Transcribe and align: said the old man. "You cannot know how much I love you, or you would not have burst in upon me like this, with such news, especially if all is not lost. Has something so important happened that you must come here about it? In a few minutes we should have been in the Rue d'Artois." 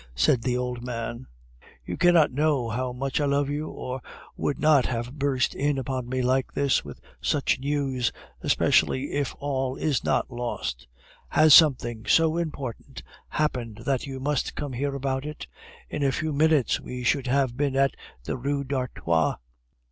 said 0.15 0.41
the 0.41 0.57
old 0.57 0.81
man. 0.83 1.27
"You 1.85 1.95
cannot 1.95 2.31
know 2.31 2.69
how 2.69 2.91
much 2.91 3.21
I 3.21 3.25
love 3.25 3.51
you, 3.51 3.67
or 3.67 4.01
you 4.03 4.09
would 4.35 4.57
not 4.59 4.87
have 4.87 5.19
burst 5.19 5.53
in 5.53 5.77
upon 5.77 6.09
me 6.09 6.23
like 6.23 6.53
this, 6.53 6.83
with 6.83 6.99
such 7.21 7.59
news, 7.59 8.11
especially 8.41 9.11
if 9.11 9.35
all 9.37 9.75
is 9.75 10.03
not 10.03 10.31
lost. 10.31 10.87
Has 11.29 11.53
something 11.53 12.07
so 12.07 12.35
important 12.37 13.03
happened 13.27 13.83
that 13.85 14.07
you 14.07 14.19
must 14.19 14.55
come 14.55 14.73
here 14.73 14.95
about 14.95 15.23
it? 15.23 15.45
In 15.87 16.01
a 16.01 16.11
few 16.11 16.33
minutes 16.33 16.79
we 16.81 17.03
should 17.03 17.27
have 17.27 17.55
been 17.55 17.75
in 17.75 17.89
the 18.23 18.37
Rue 18.37 18.63
d'Artois." 18.63 19.35